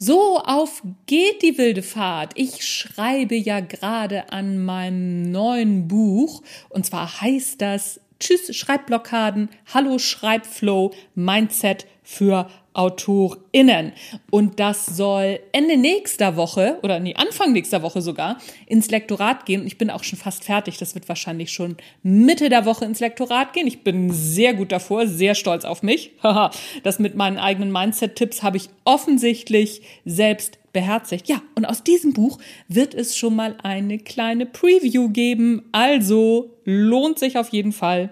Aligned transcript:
So, 0.00 0.38
auf 0.38 0.84
geht 1.06 1.42
die 1.42 1.58
wilde 1.58 1.82
Fahrt. 1.82 2.30
Ich 2.36 2.64
schreibe 2.64 3.34
ja 3.34 3.58
gerade 3.58 4.32
an 4.32 4.64
meinem 4.64 5.22
neuen 5.32 5.88
Buch. 5.88 6.40
Und 6.68 6.86
zwar 6.86 7.20
heißt 7.20 7.60
das 7.60 8.00
Tschüss 8.20 8.54
Schreibblockaden, 8.54 9.48
Hallo 9.74 9.98
Schreibflow, 9.98 10.94
Mindset 11.16 11.86
für 12.04 12.48
AutorInnen. 12.78 13.92
Und 14.30 14.60
das 14.60 14.86
soll 14.86 15.40
Ende 15.50 15.76
nächster 15.76 16.36
Woche 16.36 16.78
oder 16.82 17.00
nee, 17.00 17.14
Anfang 17.16 17.52
nächster 17.52 17.82
Woche 17.82 18.00
sogar 18.00 18.38
ins 18.66 18.88
Lektorat 18.88 19.46
gehen. 19.46 19.66
Ich 19.66 19.78
bin 19.78 19.90
auch 19.90 20.04
schon 20.04 20.18
fast 20.18 20.44
fertig. 20.44 20.78
Das 20.78 20.94
wird 20.94 21.08
wahrscheinlich 21.08 21.50
schon 21.50 21.76
Mitte 22.04 22.48
der 22.48 22.64
Woche 22.66 22.84
ins 22.84 23.00
Lektorat 23.00 23.52
gehen. 23.52 23.66
Ich 23.66 23.82
bin 23.82 24.12
sehr 24.12 24.54
gut 24.54 24.70
davor, 24.70 25.08
sehr 25.08 25.34
stolz 25.34 25.64
auf 25.64 25.82
mich. 25.82 26.12
das 26.84 27.00
mit 27.00 27.16
meinen 27.16 27.38
eigenen 27.38 27.72
Mindset-Tipps 27.72 28.44
habe 28.44 28.58
ich 28.58 28.68
offensichtlich 28.84 29.82
selbst 30.04 30.58
beherzigt. 30.72 31.28
Ja, 31.28 31.42
und 31.56 31.64
aus 31.64 31.82
diesem 31.82 32.12
Buch 32.12 32.38
wird 32.68 32.94
es 32.94 33.16
schon 33.16 33.34
mal 33.34 33.56
eine 33.64 33.98
kleine 33.98 34.46
Preview 34.46 35.08
geben. 35.08 35.64
Also 35.72 36.54
lohnt 36.64 37.18
sich 37.18 37.38
auf 37.38 37.48
jeden 37.48 37.72
Fall. 37.72 38.10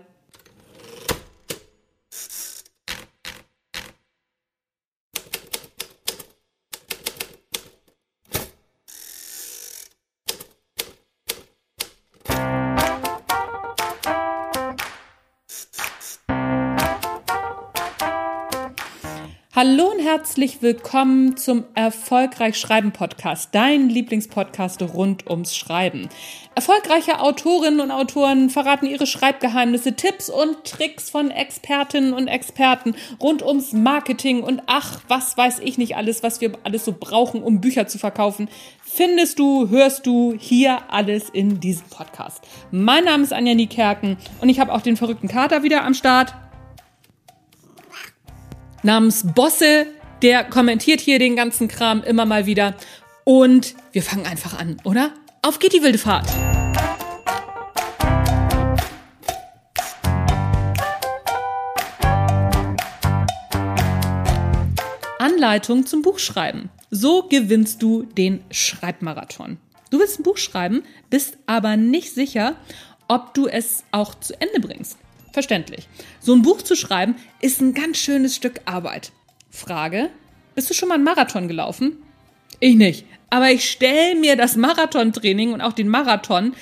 Hallo 19.59 19.91
und 19.91 20.01
herzlich 20.01 20.61
willkommen 20.61 21.39
zum 21.39 21.65
Erfolgreich 21.75 22.59
Schreiben 22.61 22.93
Podcast, 22.93 23.49
dein 23.53 23.89
Lieblingspodcast 23.89 24.83
rund 24.83 25.31
ums 25.31 25.57
Schreiben. 25.57 26.11
Erfolgreiche 26.55 27.21
Autorinnen 27.21 27.81
und 27.81 27.91
Autoren 27.91 28.51
verraten 28.51 28.85
ihre 28.85 29.07
Schreibgeheimnisse, 29.07 29.97
Tipps 29.97 30.29
und 30.29 30.65
Tricks 30.65 31.09
von 31.09 31.31
Expertinnen 31.31 32.13
und 32.13 32.29
Experten 32.29 32.97
rund 33.19 33.43
ums 33.43 33.73
Marketing 33.73 34.43
und 34.43 34.63
ach, 34.67 35.01
was 35.09 35.39
weiß 35.39 35.61
ich 35.61 35.79
nicht 35.79 35.97
alles, 35.97 36.23
was 36.23 36.43
wir 36.43 36.53
alles 36.63 36.85
so 36.85 36.93
brauchen, 36.93 37.43
um 37.43 37.63
Bücher 37.63 37.87
zu 37.87 37.99
verkaufen, 37.99 38.51
findest 38.83 39.39
du, 39.39 39.71
hörst 39.71 40.05
du 40.07 40.35
hier 40.39 40.81
alles 40.91 41.31
in 41.31 41.61
diesem 41.61 41.89
Podcast. 41.89 42.43
Mein 42.71 43.05
Name 43.05 43.23
ist 43.23 43.33
Anja 43.33 43.55
Niekerken 43.55 44.19
und 44.43 44.51
ich 44.51 44.61
habe 44.61 44.75
auch 44.75 44.83
den 44.83 44.99
verrückten 44.99 45.29
Kater 45.29 45.63
wieder 45.63 45.83
am 45.83 45.95
Start 45.95 46.35
namens 48.87 49.27
Bosse, 49.35 49.89
der 50.23 50.45
kommentiert 50.45 51.01
hier 51.01 51.19
den 51.19 51.37
ganzen 51.37 51.67
Kram 51.69 52.03
immer 52.05 52.25
mal 52.25 52.47
wieder. 52.47 52.75
Und 53.25 53.75
wir 53.93 54.03
fangen 54.03 54.27
einfach 54.27 54.59
an, 54.59 54.77
oder? 54.85 55.13
Auf 55.43 55.59
geht 55.59 55.73
die 55.73 55.83
wilde 55.83 55.99
Fahrt! 55.99 56.27
Anleitung 65.19 65.85
zum 65.85 66.03
Buchschreiben. 66.03 66.71
So 66.91 67.25
gewinnst 67.25 67.83
du 67.83 68.05
den 68.05 68.45
Schreibmarathon. 68.53 69.59
Du 69.91 69.99
willst 69.99 70.21
ein 70.21 70.23
Buch 70.23 70.37
schreiben, 70.37 70.85
bist 71.11 71.39
aber 71.47 71.77
nicht 71.77 72.15
sicher, 72.15 72.55
ob 73.09 73.35
du 73.35 73.49
es 73.49 73.85
auch 73.91 74.15
zu 74.15 74.41
Ende 74.41 74.61
bringst. 74.61 74.97
Verständlich. 75.37 75.87
So 76.19 76.33
ein 76.33 76.41
Buch 76.41 76.63
zu 76.63 76.75
schreiben 76.75 77.17
ist 77.43 77.61
ein 77.61 77.75
ganz 77.75 77.99
schönes 77.99 78.35
Stück 78.35 78.63
Arbeit. 78.65 79.13
Frage: 79.51 80.09
Bist 80.55 80.71
du 80.71 80.73
schon 80.73 80.89
mal 80.89 80.95
einen 80.95 81.05
Marathon 81.05 81.47
gelaufen? 81.47 81.99
Ich 82.59 82.75
nicht. 82.75 83.05
Aber 83.29 83.51
ich 83.51 83.71
stelle 83.71 84.19
mir 84.19 84.37
das 84.37 84.57
Marathontraining 84.57 85.53
und 85.53 85.61
auch 85.61 85.75
den 85.75 85.89
Marathon 85.89 86.55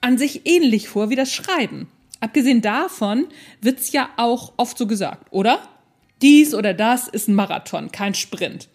an 0.00 0.16
sich 0.16 0.46
ähnlich 0.46 0.88
vor 0.88 1.10
wie 1.10 1.14
das 1.14 1.30
Schreiben. 1.30 1.88
Abgesehen 2.20 2.62
davon 2.62 3.26
wird's 3.60 3.92
ja 3.92 4.08
auch 4.16 4.54
oft 4.56 4.78
so 4.78 4.86
gesagt, 4.86 5.26
oder? 5.30 5.58
Dies 6.22 6.54
oder 6.54 6.72
das 6.72 7.06
ist 7.06 7.28
ein 7.28 7.34
Marathon, 7.34 7.92
kein 7.92 8.14
Sprint. 8.14 8.70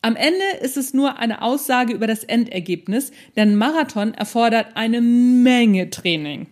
Am 0.00 0.16
Ende 0.16 0.46
ist 0.62 0.78
es 0.78 0.94
nur 0.94 1.18
eine 1.18 1.42
Aussage 1.42 1.92
über 1.92 2.06
das 2.06 2.24
Endergebnis, 2.24 3.12
denn 3.36 3.56
Marathon 3.56 4.14
erfordert 4.14 4.68
eine 4.76 5.02
Menge 5.02 5.90
Training. 5.90 6.46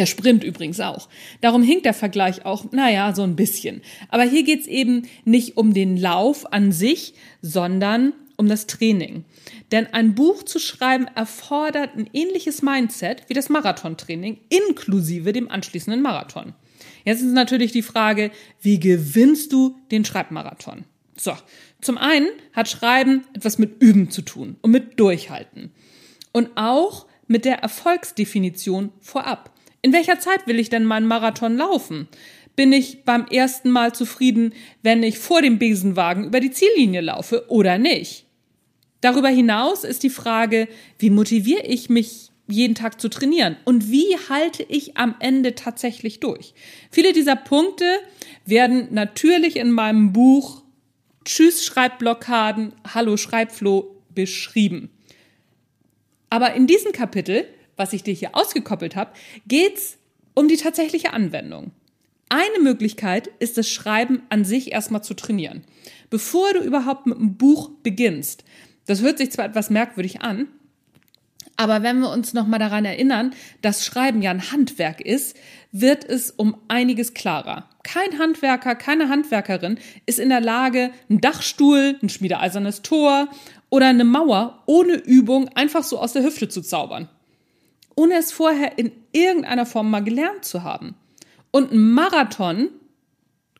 Der 0.00 0.06
Sprint 0.06 0.44
übrigens 0.44 0.80
auch. 0.80 1.10
Darum 1.42 1.62
hinkt 1.62 1.84
der 1.84 1.92
Vergleich 1.92 2.46
auch, 2.46 2.72
naja, 2.72 3.14
so 3.14 3.22
ein 3.22 3.36
bisschen. 3.36 3.82
Aber 4.08 4.22
hier 4.22 4.44
geht's 4.44 4.66
eben 4.66 5.06
nicht 5.26 5.58
um 5.58 5.74
den 5.74 5.98
Lauf 5.98 6.50
an 6.54 6.72
sich, 6.72 7.12
sondern 7.42 8.14
um 8.36 8.48
das 8.48 8.66
Training. 8.66 9.26
Denn 9.72 9.88
ein 9.88 10.14
Buch 10.14 10.42
zu 10.42 10.58
schreiben 10.58 11.06
erfordert 11.14 11.98
ein 11.98 12.08
ähnliches 12.14 12.62
Mindset 12.62 13.24
wie 13.28 13.34
das 13.34 13.50
Marathontraining, 13.50 14.38
inklusive 14.48 15.34
dem 15.34 15.50
anschließenden 15.50 16.00
Marathon. 16.00 16.54
Jetzt 17.04 17.20
ist 17.20 17.34
natürlich 17.34 17.72
die 17.72 17.82
Frage, 17.82 18.30
wie 18.62 18.80
gewinnst 18.80 19.52
du 19.52 19.76
den 19.90 20.06
Schreibmarathon? 20.06 20.84
So, 21.18 21.34
zum 21.82 21.98
einen 21.98 22.28
hat 22.54 22.70
Schreiben 22.70 23.26
etwas 23.34 23.58
mit 23.58 23.82
Üben 23.82 24.10
zu 24.10 24.22
tun 24.22 24.56
und 24.62 24.70
mit 24.70 24.98
Durchhalten. 24.98 25.72
Und 26.32 26.52
auch 26.54 27.06
mit 27.26 27.44
der 27.44 27.58
Erfolgsdefinition 27.58 28.92
vorab. 29.02 29.50
In 29.82 29.92
welcher 29.92 30.18
Zeit 30.18 30.46
will 30.46 30.58
ich 30.58 30.68
denn 30.68 30.84
meinen 30.84 31.06
Marathon 31.06 31.56
laufen? 31.56 32.08
Bin 32.56 32.72
ich 32.72 33.04
beim 33.04 33.26
ersten 33.26 33.70
Mal 33.70 33.94
zufrieden, 33.94 34.52
wenn 34.82 35.02
ich 35.02 35.18
vor 35.18 35.40
dem 35.40 35.58
Besenwagen 35.58 36.24
über 36.24 36.40
die 36.40 36.50
Ziellinie 36.50 37.00
laufe 37.00 37.44
oder 37.48 37.78
nicht? 37.78 38.26
Darüber 39.00 39.28
hinaus 39.28 39.84
ist 39.84 40.02
die 40.02 40.10
Frage, 40.10 40.68
wie 40.98 41.10
motiviere 41.10 41.64
ich 41.64 41.88
mich 41.88 42.30
jeden 42.46 42.74
Tag 42.74 43.00
zu 43.00 43.08
trainieren 43.08 43.56
und 43.64 43.90
wie 43.90 44.16
halte 44.28 44.62
ich 44.64 44.96
am 44.96 45.14
Ende 45.20 45.54
tatsächlich 45.54 46.20
durch? 46.20 46.52
Viele 46.90 47.12
dieser 47.12 47.36
Punkte 47.36 47.84
werden 48.44 48.88
natürlich 48.90 49.56
in 49.56 49.70
meinem 49.70 50.12
Buch 50.12 50.62
Tschüss 51.24 51.64
Schreibblockaden, 51.64 52.72
Hallo 52.92 53.16
Schreibfloh 53.16 53.94
beschrieben. 54.14 54.90
Aber 56.28 56.54
in 56.54 56.66
diesem 56.66 56.92
Kapitel 56.92 57.46
was 57.76 57.92
ich 57.92 58.02
dir 58.02 58.14
hier 58.14 58.34
ausgekoppelt 58.34 58.96
habe, 58.96 59.12
geht's 59.46 59.98
um 60.34 60.48
die 60.48 60.56
tatsächliche 60.56 61.12
Anwendung. 61.12 61.72
Eine 62.28 62.62
Möglichkeit 62.62 63.28
ist 63.40 63.58
das 63.58 63.68
Schreiben 63.68 64.22
an 64.28 64.44
sich 64.44 64.70
erstmal 64.72 65.02
zu 65.02 65.14
trainieren. 65.14 65.64
Bevor 66.10 66.52
du 66.52 66.60
überhaupt 66.60 67.06
mit 67.06 67.18
einem 67.18 67.36
Buch 67.36 67.70
beginnst, 67.82 68.44
das 68.86 69.02
hört 69.02 69.18
sich 69.18 69.32
zwar 69.32 69.46
etwas 69.46 69.68
merkwürdig 69.68 70.22
an, 70.22 70.48
aber 71.56 71.82
wenn 71.82 71.98
wir 72.00 72.10
uns 72.10 72.32
nochmal 72.32 72.58
daran 72.58 72.86
erinnern, 72.86 73.34
dass 73.60 73.84
Schreiben 73.84 74.22
ja 74.22 74.30
ein 74.30 74.50
Handwerk 74.50 75.00
ist, 75.00 75.36
wird 75.72 76.04
es 76.04 76.30
um 76.30 76.56
einiges 76.68 77.12
klarer. 77.12 77.68
Kein 77.82 78.18
Handwerker, 78.18 78.74
keine 78.76 79.10
Handwerkerin 79.10 79.78
ist 80.06 80.18
in 80.18 80.30
der 80.30 80.40
Lage, 80.40 80.90
einen 81.10 81.20
Dachstuhl, 81.20 81.98
ein 82.02 82.08
schmiedeeisernes 82.08 82.80
Tor 82.80 83.28
oder 83.68 83.88
eine 83.88 84.04
Mauer 84.04 84.62
ohne 84.66 84.94
Übung 84.94 85.48
einfach 85.48 85.82
so 85.82 85.98
aus 85.98 86.14
der 86.14 86.22
Hüfte 86.22 86.48
zu 86.48 86.62
zaubern 86.62 87.08
ohne 88.00 88.14
es 88.14 88.32
vorher 88.32 88.78
in 88.78 88.92
irgendeiner 89.12 89.66
Form 89.66 89.90
mal 89.90 90.00
gelernt 90.00 90.42
zu 90.42 90.62
haben. 90.62 90.94
Und 91.50 91.70
ein 91.70 91.92
Marathon 91.92 92.70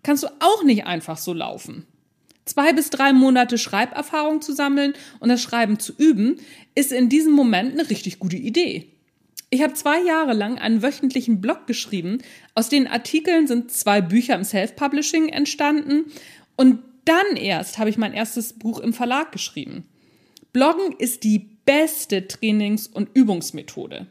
kannst 0.02 0.22
du 0.22 0.28
auch 0.38 0.64
nicht 0.64 0.86
einfach 0.86 1.18
so 1.18 1.34
laufen. 1.34 1.84
Zwei 2.46 2.72
bis 2.72 2.88
drei 2.88 3.12
Monate 3.12 3.58
Schreiberfahrung 3.58 4.40
zu 4.40 4.54
sammeln 4.54 4.94
und 5.18 5.28
das 5.28 5.42
Schreiben 5.42 5.78
zu 5.78 5.92
üben, 5.94 6.38
ist 6.74 6.90
in 6.90 7.10
diesem 7.10 7.34
Moment 7.34 7.72
eine 7.72 7.90
richtig 7.90 8.18
gute 8.18 8.38
Idee. 8.38 8.90
Ich 9.50 9.60
habe 9.60 9.74
zwei 9.74 10.00
Jahre 10.00 10.32
lang 10.32 10.58
einen 10.58 10.82
wöchentlichen 10.82 11.42
Blog 11.42 11.66
geschrieben. 11.66 12.22
Aus 12.54 12.70
den 12.70 12.86
Artikeln 12.86 13.46
sind 13.46 13.70
zwei 13.70 14.00
Bücher 14.00 14.36
im 14.36 14.44
Self-Publishing 14.44 15.28
entstanden 15.28 16.06
und 16.56 16.78
dann 17.04 17.36
erst 17.36 17.76
habe 17.76 17.90
ich 17.90 17.98
mein 17.98 18.14
erstes 18.14 18.54
Buch 18.54 18.80
im 18.80 18.94
Verlag 18.94 19.32
geschrieben. 19.32 19.84
Bloggen 20.54 20.94
ist 20.98 21.24
die 21.24 21.40
beste 21.66 22.26
Trainings- 22.26 22.86
und 22.86 23.10
Übungsmethode. 23.12 24.06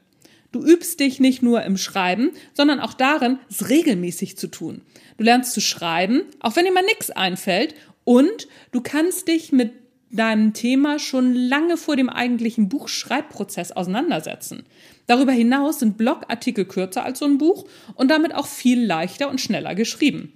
Du 0.51 0.63
übst 0.63 0.99
dich 0.99 1.19
nicht 1.19 1.43
nur 1.43 1.63
im 1.63 1.77
Schreiben, 1.77 2.31
sondern 2.53 2.79
auch 2.79 2.93
darin, 2.93 3.37
es 3.49 3.69
regelmäßig 3.69 4.37
zu 4.37 4.47
tun. 4.47 4.81
Du 5.17 5.23
lernst 5.23 5.53
zu 5.53 5.61
schreiben, 5.61 6.23
auch 6.39 6.55
wenn 6.55 6.65
dir 6.65 6.73
mal 6.73 6.83
nichts 6.83 7.11
einfällt, 7.11 7.75
und 8.03 8.47
du 8.71 8.81
kannst 8.81 9.27
dich 9.27 9.51
mit 9.51 9.71
deinem 10.09 10.53
Thema 10.53 10.97
schon 10.97 11.35
lange 11.35 11.77
vor 11.77 11.95
dem 11.95 12.09
eigentlichen 12.09 12.67
Buchschreibprozess 12.69 13.71
auseinandersetzen. 13.71 14.65
Darüber 15.05 15.31
hinaus 15.31 15.79
sind 15.79 15.97
Blogartikel 15.97 16.65
kürzer 16.65 17.03
als 17.03 17.19
so 17.19 17.25
ein 17.25 17.37
Buch 17.37 17.67
und 17.93 18.09
damit 18.09 18.33
auch 18.33 18.47
viel 18.47 18.83
leichter 18.83 19.29
und 19.29 19.39
schneller 19.39 19.75
geschrieben. 19.75 20.33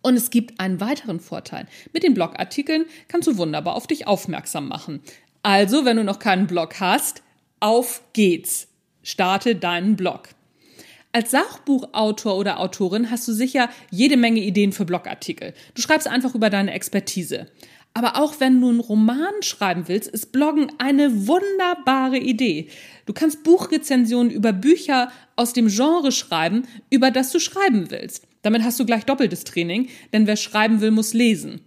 Und 0.00 0.16
es 0.16 0.30
gibt 0.30 0.60
einen 0.60 0.80
weiteren 0.80 1.20
Vorteil. 1.20 1.66
Mit 1.92 2.02
den 2.02 2.14
Blogartikeln 2.14 2.86
kannst 3.08 3.28
du 3.28 3.36
wunderbar 3.36 3.74
auf 3.74 3.86
dich 3.86 4.06
aufmerksam 4.06 4.68
machen. 4.68 5.02
Also, 5.42 5.84
wenn 5.84 5.96
du 5.96 6.04
noch 6.04 6.18
keinen 6.18 6.46
Blog 6.46 6.80
hast, 6.80 7.22
auf 7.60 8.02
geht's 8.12 8.68
starte 9.06 9.54
deinen 9.54 9.94
Blog. 9.94 10.30
Als 11.12 11.30
Sachbuchautor 11.30 12.36
oder 12.36 12.58
Autorin 12.60 13.10
hast 13.10 13.26
du 13.28 13.32
sicher 13.32 13.70
jede 13.90 14.16
Menge 14.16 14.40
Ideen 14.40 14.72
für 14.72 14.84
Blogartikel. 14.84 15.54
Du 15.74 15.80
schreibst 15.80 16.08
einfach 16.08 16.34
über 16.34 16.50
deine 16.50 16.72
Expertise. 16.74 17.46
Aber 17.94 18.16
auch 18.20 18.40
wenn 18.40 18.60
du 18.60 18.68
einen 18.68 18.80
Roman 18.80 19.42
schreiben 19.42 19.84
willst, 19.86 20.10
ist 20.10 20.32
Bloggen 20.32 20.72
eine 20.78 21.28
wunderbare 21.28 22.18
Idee. 22.18 22.68
Du 23.06 23.14
kannst 23.14 23.44
Buchrezensionen 23.44 24.30
über 24.30 24.52
Bücher 24.52 25.10
aus 25.36 25.54
dem 25.54 25.68
Genre 25.68 26.12
schreiben, 26.12 26.64
über 26.90 27.10
das 27.10 27.30
du 27.30 27.38
schreiben 27.38 27.90
willst. 27.90 28.26
Damit 28.42 28.64
hast 28.64 28.78
du 28.78 28.84
gleich 28.84 29.04
doppeltes 29.04 29.44
Training, 29.44 29.88
denn 30.12 30.26
wer 30.26 30.36
schreiben 30.36 30.80
will, 30.80 30.90
muss 30.90 31.14
lesen. 31.14 31.60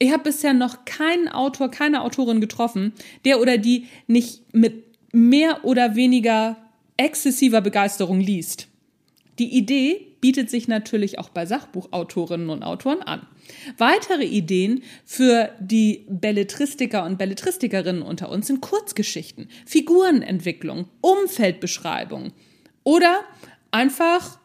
Ich 0.00 0.10
habe 0.10 0.24
bisher 0.24 0.54
noch 0.54 0.84
keinen 0.86 1.28
Autor, 1.28 1.70
keine 1.70 2.02
Autorin 2.02 2.40
getroffen, 2.40 2.92
der 3.24 3.40
oder 3.40 3.58
die 3.58 3.86
nicht 4.06 4.52
mit 4.54 4.84
mehr 5.12 5.64
oder 5.64 5.94
weniger 5.94 6.56
exzessiver 6.98 7.62
Begeisterung 7.62 8.20
liest. 8.20 8.68
Die 9.38 9.56
Idee 9.56 10.08
bietet 10.20 10.50
sich 10.50 10.66
natürlich 10.68 11.18
auch 11.18 11.28
bei 11.28 11.46
Sachbuchautorinnen 11.46 12.50
und 12.50 12.64
Autoren 12.64 13.02
an. 13.02 13.26
Weitere 13.78 14.24
Ideen 14.24 14.82
für 15.04 15.50
die 15.60 16.04
Belletristiker 16.08 17.04
und 17.04 17.18
Belletristikerinnen 17.18 18.02
unter 18.02 18.30
uns 18.30 18.48
sind 18.48 18.60
Kurzgeschichten, 18.60 19.48
Figurenentwicklung, 19.64 20.88
Umfeldbeschreibung 21.00 22.32
oder 22.82 23.20
einfach 23.70 24.38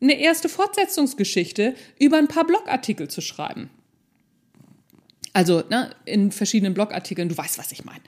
eine 0.00 0.18
erste 0.18 0.48
Fortsetzungsgeschichte 0.48 1.74
über 2.00 2.18
ein 2.18 2.28
paar 2.28 2.46
Blogartikel 2.46 3.08
zu 3.08 3.20
schreiben. 3.20 3.70
Also 5.32 5.62
ne, 5.70 5.94
in 6.04 6.32
verschiedenen 6.32 6.74
Blogartikeln, 6.74 7.28
du 7.28 7.36
weißt, 7.36 7.58
was 7.58 7.70
ich 7.72 7.84
meine. 7.84 8.02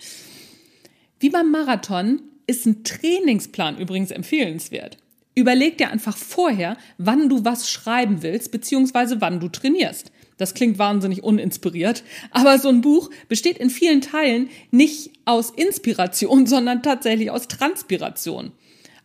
Wie 1.20 1.31
beim 1.31 1.50
Marathon 1.50 2.20
ist 2.46 2.67
ein 2.67 2.85
Trainingsplan 2.85 3.79
übrigens 3.79 4.11
empfehlenswert. 4.11 4.99
Überleg 5.35 5.79
dir 5.79 5.91
einfach 5.91 6.17
vorher, 6.17 6.76
wann 6.96 7.29
du 7.29 7.44
was 7.44 7.69
schreiben 7.69 8.23
willst, 8.23 8.52
beziehungsweise 8.52 9.20
wann 9.20 9.41
du 9.41 9.49
trainierst. 9.49 10.12
Das 10.37 10.55
klingt 10.55 10.79
wahnsinnig 10.79 11.23
uninspiriert, 11.23 12.05
aber 12.31 12.58
so 12.58 12.69
ein 12.69 12.81
Buch 12.81 13.11
besteht 13.29 13.58
in 13.58 13.70
vielen 13.70 14.00
Teilen 14.00 14.49
nicht 14.70 15.11
aus 15.25 15.50
Inspiration, 15.50 16.46
sondern 16.46 16.82
tatsächlich 16.82 17.31
aus 17.31 17.49
Transpiration. 17.49 18.52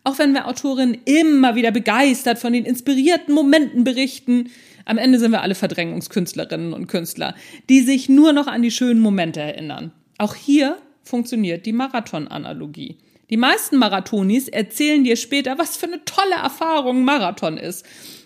Auch 0.04 0.18
wenn 0.18 0.34
wir 0.34 0.48
Autorinnen 0.48 0.98
immer 1.06 1.56
wieder 1.56 1.72
begeistert 1.72 2.40
von 2.40 2.54
den 2.54 2.66
inspirierten 2.66 3.34
Momenten 3.34 3.84
berichten, 3.84 4.50
am 4.86 4.98
Ende 4.98 5.20
sind 5.20 5.32
wir 5.32 5.42
alle 5.42 5.56
Verdrängungskünstlerinnen 5.56 6.74
und 6.74 6.88
Künstler, 6.88 7.36
die 7.70 7.82
sich 7.82 8.10
nur 8.10 8.34
noch 8.34 8.48
an 8.48 8.62
die 8.62 8.72
schönen 8.72 9.02
Momente 9.02 9.40
erinnern. 9.40 9.92
Auch 10.18 10.36
hier 10.36 10.78
funktioniert 11.04 11.66
die 11.66 11.74
Marathon-Analogie. 11.74 12.98
Die 13.30 13.38
meisten 13.38 13.78
Marathonis 13.78 14.48
erzählen 14.48 15.04
dir 15.04 15.16
später, 15.16 15.58
was 15.58 15.78
für 15.78 15.86
eine 15.86 16.04
tolle 16.06 16.36
Erfahrung 16.36 17.04
Marathon 17.04 17.58
ist. 17.58 17.86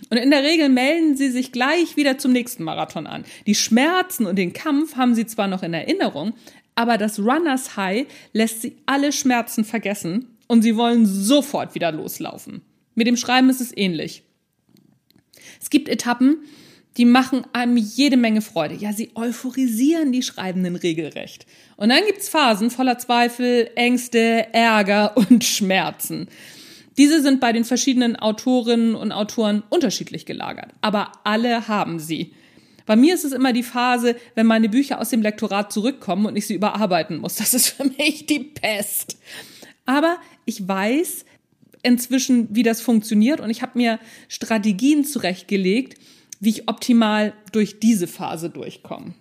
Und 0.09 0.17
in 0.17 0.31
der 0.31 0.44
Regel 0.44 0.69
melden 0.69 1.17
sie 1.17 1.29
sich 1.29 1.51
gleich 1.51 1.97
wieder 1.97 2.17
zum 2.17 2.31
nächsten 2.31 2.63
Marathon 2.63 3.07
an. 3.07 3.25
Die 3.45 3.55
Schmerzen 3.55 4.25
und 4.25 4.38
den 4.38 4.53
Kampf 4.53 4.95
haben 4.95 5.15
sie 5.15 5.25
zwar 5.25 5.47
noch 5.47 5.63
in 5.63 5.73
Erinnerung, 5.73 6.33
aber 6.75 6.97
das 6.97 7.19
Runners 7.19 7.75
High 7.75 8.07
lässt 8.31 8.61
sie 8.61 8.77
alle 8.85 9.11
Schmerzen 9.11 9.63
vergessen 9.63 10.38
und 10.47 10.61
sie 10.61 10.77
wollen 10.77 11.05
sofort 11.05 11.75
wieder 11.75 11.91
loslaufen. 11.91 12.61
Mit 12.95 13.07
dem 13.07 13.17
Schreiben 13.17 13.50
ist 13.50 13.61
es 13.61 13.75
ähnlich. 13.75 14.23
Es 15.61 15.69
gibt 15.69 15.89
Etappen, 15.89 16.38
die 16.97 17.05
machen 17.05 17.43
einem 17.53 17.77
jede 17.77 18.17
Menge 18.17 18.41
Freude. 18.41 18.75
Ja, 18.75 18.93
sie 18.93 19.11
euphorisieren 19.15 20.11
die 20.11 20.21
Schreibenden 20.21 20.75
regelrecht. 20.75 21.45
Und 21.75 21.89
dann 21.89 22.05
gibt's 22.05 22.29
Phasen 22.29 22.69
voller 22.69 22.97
Zweifel, 22.97 23.69
Ängste, 23.75 24.53
Ärger 24.53 25.17
und 25.29 25.43
Schmerzen. 25.43 26.27
Diese 26.97 27.21
sind 27.23 27.39
bei 27.39 27.51
den 27.51 27.65
verschiedenen 27.65 28.15
Autorinnen 28.15 28.93
und 28.93 29.11
Autoren 29.11 29.63
unterschiedlich 29.69 30.27
gelagert, 30.27 30.71
aber 30.81 31.11
alle 31.23 31.67
haben 31.67 31.99
sie. 31.99 32.33
Bei 32.85 32.95
mir 32.95 33.15
ist 33.15 33.23
es 33.23 33.31
immer 33.31 33.53
die 33.53 33.63
Phase, 33.63 34.15
wenn 34.35 34.45
meine 34.45 34.69
Bücher 34.69 34.99
aus 34.99 35.09
dem 35.09 35.21
Lektorat 35.21 35.71
zurückkommen 35.71 36.25
und 36.25 36.35
ich 36.35 36.45
sie 36.45 36.53
überarbeiten 36.53 37.17
muss. 37.17 37.35
Das 37.35 37.53
ist 37.53 37.69
für 37.69 37.85
mich 37.85 38.25
die 38.25 38.39
Pest. 38.39 39.17
Aber 39.85 40.17
ich 40.45 40.67
weiß 40.67 41.25
inzwischen, 41.81 42.47
wie 42.55 42.63
das 42.63 42.81
funktioniert 42.81 43.39
und 43.39 43.49
ich 43.49 43.61
habe 43.61 43.77
mir 43.77 43.99
Strategien 44.27 45.05
zurechtgelegt, 45.05 45.97
wie 46.43 46.49
ich 46.49 46.67
optimal 46.67 47.33
durch 47.53 47.79
diese 47.79 48.05
Phase 48.05 48.49
durchkomme. 48.49 49.13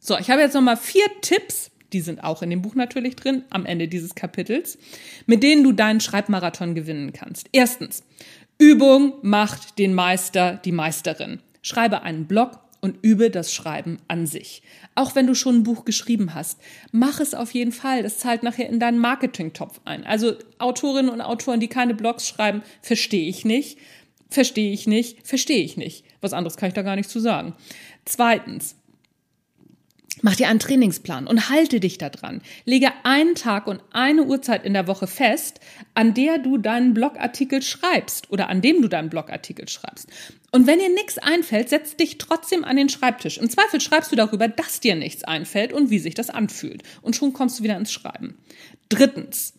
So, 0.00 0.18
ich 0.18 0.28
habe 0.28 0.40
jetzt 0.40 0.54
nochmal 0.54 0.76
vier 0.76 1.06
Tipps, 1.22 1.70
die 1.92 2.00
sind 2.00 2.24
auch 2.24 2.42
in 2.42 2.50
dem 2.50 2.62
Buch 2.62 2.74
natürlich 2.74 3.14
drin, 3.14 3.44
am 3.50 3.64
Ende 3.64 3.86
dieses 3.86 4.16
Kapitels, 4.16 4.76
mit 5.26 5.44
denen 5.44 5.62
du 5.62 5.70
deinen 5.70 6.00
Schreibmarathon 6.00 6.74
gewinnen 6.74 7.12
kannst. 7.12 7.48
Erstens, 7.52 8.02
Übung 8.58 9.14
macht 9.22 9.78
den 9.78 9.94
Meister, 9.94 10.60
die 10.64 10.72
Meisterin. 10.72 11.38
Schreibe 11.62 12.02
einen 12.02 12.26
Blog 12.26 12.58
und 12.80 12.98
übe 13.02 13.30
das 13.30 13.54
Schreiben 13.54 13.98
an 14.08 14.26
sich. 14.26 14.62
Auch 14.96 15.14
wenn 15.14 15.28
du 15.28 15.34
schon 15.34 15.58
ein 15.58 15.62
Buch 15.62 15.84
geschrieben 15.84 16.34
hast, 16.34 16.60
mach 16.90 17.20
es 17.20 17.34
auf 17.34 17.52
jeden 17.52 17.72
Fall. 17.72 18.02
Das 18.02 18.18
zahlt 18.18 18.42
nachher 18.42 18.68
in 18.68 18.80
deinen 18.80 18.98
Marketingtopf 18.98 19.80
ein. 19.84 20.04
Also 20.04 20.34
Autorinnen 20.58 21.10
und 21.10 21.20
Autoren, 21.20 21.60
die 21.60 21.68
keine 21.68 21.94
Blogs 21.94 22.28
schreiben, 22.28 22.62
verstehe 22.82 23.28
ich 23.28 23.44
nicht. 23.44 23.78
Verstehe 24.34 24.72
ich 24.72 24.88
nicht, 24.88 25.24
verstehe 25.24 25.62
ich 25.62 25.76
nicht. 25.76 26.04
Was 26.20 26.32
anderes 26.32 26.56
kann 26.56 26.66
ich 26.66 26.74
da 26.74 26.82
gar 26.82 26.96
nicht 26.96 27.08
zu 27.08 27.20
sagen. 27.20 27.54
Zweitens, 28.04 28.74
Mach 30.22 30.36
dir 30.36 30.48
einen 30.48 30.60
Trainingsplan 30.60 31.26
und 31.26 31.50
halte 31.50 31.80
dich 31.80 31.98
da 31.98 32.08
dran. 32.08 32.40
Lege 32.64 32.92
einen 33.02 33.34
Tag 33.34 33.66
und 33.66 33.82
eine 33.90 34.22
Uhrzeit 34.22 34.64
in 34.64 34.72
der 34.72 34.86
Woche 34.86 35.06
fest, 35.06 35.60
an 35.94 36.14
der 36.14 36.38
du 36.38 36.56
deinen 36.56 36.94
Blogartikel 36.94 37.60
schreibst 37.62 38.30
oder 38.30 38.48
an 38.48 38.62
dem 38.62 38.80
du 38.80 38.88
deinen 38.88 39.10
Blogartikel 39.10 39.68
schreibst. 39.68 40.08
Und 40.52 40.66
wenn 40.66 40.78
dir 40.78 40.88
nichts 40.88 41.18
einfällt, 41.18 41.68
setz 41.68 41.96
dich 41.96 42.16
trotzdem 42.16 42.64
an 42.64 42.76
den 42.76 42.88
Schreibtisch. 42.88 43.38
Im 43.38 43.50
Zweifel 43.50 43.80
schreibst 43.80 44.12
du 44.12 44.16
darüber, 44.16 44.48
dass 44.48 44.80
dir 44.80 44.94
nichts 44.94 45.24
einfällt 45.24 45.72
und 45.72 45.90
wie 45.90 45.98
sich 45.98 46.14
das 46.14 46.30
anfühlt. 46.30 46.84
Und 47.02 47.16
schon 47.16 47.32
kommst 47.32 47.58
du 47.58 47.64
wieder 47.64 47.76
ins 47.76 47.92
Schreiben. 47.92 48.38
Drittens, 48.88 49.54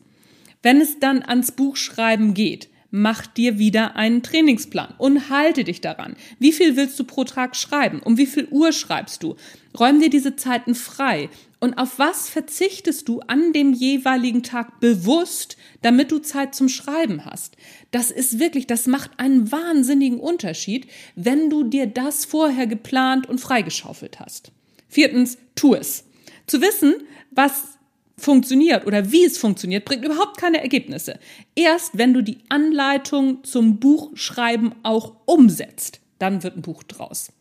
wenn 0.64 0.82
es 0.82 1.00
dann 1.00 1.22
ans 1.22 1.52
Buchschreiben 1.52 2.34
geht, 2.34 2.70
mach 2.96 3.28
dir 3.28 3.60
wieder 3.60 3.98
einen 3.98 4.24
Trainingsplan 4.24 4.94
und 4.98 5.30
halte 5.30 5.66
dich 5.66 5.82
daran. 5.82 6.16
Wie 6.40 6.54
viel 6.54 6.78
willst 6.78 6.98
du 6.98 7.04
pro 7.04 7.26
Tag 7.26 7.58
schreiben? 7.58 8.00
Um 8.00 8.18
wie 8.18 8.26
viel 8.26 8.48
Uhr 8.50 8.72
schreibst 8.72 9.22
du? 9.22 9.36
Räum 9.78 10.00
dir 10.00 10.10
diese 10.10 10.38
Zeiten 10.38 10.76
frei. 10.76 11.30
Und 11.60 11.78
auf 11.78 12.00
was 12.00 12.30
verzichtest 12.30 13.10
du 13.10 13.20
an 13.20 13.52
dem 13.52 13.74
jeweiligen 13.74 14.44
Tag 14.44 14.80
bewusst, 14.80 15.58
damit 15.82 16.10
du 16.12 16.20
Zeit 16.20 16.56
zum 16.56 16.70
Schreiben 16.70 17.26
hast? 17.26 17.58
Das 17.92 18.12
ist 18.12 18.40
wirklich, 18.40 18.66
das 18.66 18.88
macht 18.88 19.12
einen 19.20 19.52
wahnsinnigen 19.52 20.22
Unterschied, 20.22 20.88
wenn 21.16 21.50
du 21.50 21.64
dir 21.64 21.88
das 21.88 22.24
vorher 22.24 22.66
geplant 22.66 23.28
und 23.28 23.42
freigeschaufelt 23.42 24.22
hast. 24.22 24.54
Viertens, 24.88 25.38
tu 25.56 25.76
es. 25.76 26.06
Zu 26.48 26.62
wissen, 26.62 26.94
was 27.32 27.75
funktioniert 28.18 28.86
oder 28.86 29.12
wie 29.12 29.26
es 29.26 29.38
funktioniert, 29.38 29.86
bringt 29.86 30.06
überhaupt 30.06 30.38
keine 30.38 30.62
Ergebnisse. 30.62 31.20
Erst 31.56 31.98
wenn 31.98 32.14
du 32.14 32.22
die 32.22 32.40
Anleitung 32.50 33.44
zum 33.44 33.80
Buchschreiben 33.80 34.74
auch 34.84 35.14
umsetzt, 35.26 36.00
dann 36.20 36.44
wird 36.44 36.58
ein 36.58 36.62
Buch 36.62 36.84
draus. 36.84 37.32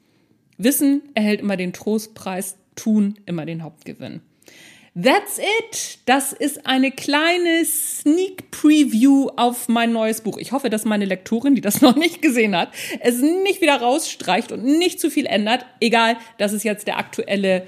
Wissen 0.58 1.02
erhält 1.14 1.40
immer 1.40 1.56
den 1.56 1.72
Trostpreis, 1.72 2.56
tun 2.76 3.18
immer 3.26 3.46
den 3.46 3.62
Hauptgewinn. 3.62 4.20
That's 5.00 5.38
it. 5.38 5.98
Das 6.06 6.32
ist 6.32 6.66
eine 6.66 6.92
kleine 6.92 7.64
Sneak 7.64 8.52
Preview 8.52 9.28
auf 9.34 9.68
mein 9.68 9.92
neues 9.92 10.20
Buch. 10.20 10.38
Ich 10.38 10.52
hoffe, 10.52 10.70
dass 10.70 10.84
meine 10.84 11.04
Lektorin, 11.04 11.56
die 11.56 11.60
das 11.60 11.80
noch 11.80 11.96
nicht 11.96 12.22
gesehen 12.22 12.56
hat, 12.56 12.70
es 13.00 13.20
nicht 13.20 13.60
wieder 13.60 13.76
rausstreicht 13.76 14.52
und 14.52 14.64
nicht 14.64 15.00
zu 15.00 15.10
viel 15.10 15.26
ändert. 15.26 15.66
Egal, 15.80 16.16
das 16.38 16.52
ist 16.52 16.62
jetzt 16.62 16.86
der 16.86 16.98
aktuelle 16.98 17.66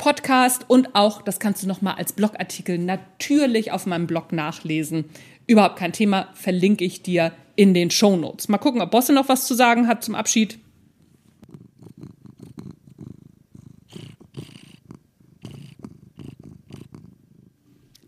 Podcast 0.00 0.64
und 0.66 0.94
auch, 0.94 1.20
das 1.20 1.40
kannst 1.40 1.62
du 1.62 1.68
nochmal 1.68 1.96
als 1.96 2.14
Blogartikel 2.14 2.78
natürlich 2.78 3.70
auf 3.70 3.84
meinem 3.84 4.06
Blog 4.06 4.32
nachlesen. 4.32 5.04
Überhaupt 5.46 5.76
kein 5.76 5.92
Thema, 5.92 6.28
verlinke 6.32 6.86
ich 6.86 7.02
dir 7.02 7.32
in 7.54 7.74
den 7.74 7.90
Show 7.90 8.16
Notes. 8.16 8.48
Mal 8.48 8.56
gucken, 8.56 8.80
ob 8.80 8.90
Bosse 8.90 9.12
noch 9.12 9.28
was 9.28 9.46
zu 9.46 9.52
sagen 9.52 9.86
hat 9.86 10.02
zum 10.02 10.14
Abschied. 10.14 10.58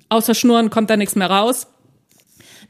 Außer 0.09 0.35
Schnurren 0.35 0.71
kommt 0.71 0.89
da 0.89 0.97
nichts 0.97 1.15
mehr 1.15 1.31
raus. 1.31 1.67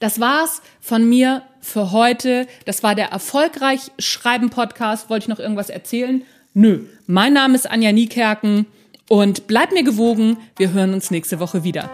Das 0.01 0.19
war's 0.19 0.63
von 0.81 1.09
mir 1.09 1.45
für 1.61 1.93
heute. 1.93 2.49
Das 2.65 2.83
war 2.83 2.97
der 2.97 3.11
erfolgreich 3.11 3.93
Schreiben 4.01 4.51
Podcast. 4.51 5.11
Wollte 5.11 5.25
ich 5.25 5.29
noch 5.29 5.39
irgendwas 5.39 5.71
erzählen? 5.71 6.25
Nö. 6.55 6.87
Mein 7.07 7.33
Name 7.33 7.55
ist 7.55 7.71
Anja 7.71 7.93
Niekerken. 7.93 8.67
Und 9.09 9.47
bleib 9.47 9.73
mir 9.73 9.83
gewogen, 9.83 10.37
wir 10.57 10.73
hören 10.73 10.95
uns 10.95 11.11
nächste 11.11 11.41
Woche 11.41 11.65
wieder. 11.65 11.91